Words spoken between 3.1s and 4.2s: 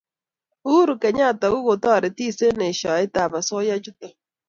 ab asoya chutok